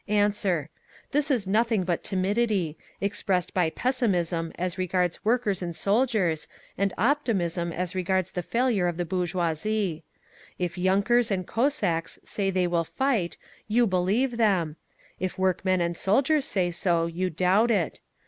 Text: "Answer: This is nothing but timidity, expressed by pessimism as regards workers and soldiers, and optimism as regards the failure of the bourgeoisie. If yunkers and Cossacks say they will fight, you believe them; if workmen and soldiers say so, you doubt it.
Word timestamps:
"Answer: 0.07 0.71
This 1.11 1.29
is 1.29 1.45
nothing 1.45 1.83
but 1.83 2.03
timidity, 2.03 2.75
expressed 2.99 3.53
by 3.53 3.69
pessimism 3.69 4.51
as 4.55 4.75
regards 4.79 5.23
workers 5.23 5.61
and 5.61 5.75
soldiers, 5.75 6.47
and 6.75 6.91
optimism 6.97 7.71
as 7.71 7.93
regards 7.93 8.31
the 8.31 8.41
failure 8.41 8.87
of 8.87 8.97
the 8.97 9.05
bourgeoisie. 9.05 10.03
If 10.57 10.75
yunkers 10.75 11.29
and 11.29 11.45
Cossacks 11.45 12.17
say 12.25 12.49
they 12.49 12.65
will 12.65 12.83
fight, 12.83 13.37
you 13.67 13.85
believe 13.85 14.37
them; 14.37 14.75
if 15.19 15.37
workmen 15.37 15.81
and 15.81 15.95
soldiers 15.95 16.45
say 16.45 16.71
so, 16.71 17.05
you 17.05 17.29
doubt 17.29 17.69
it. 17.69 17.99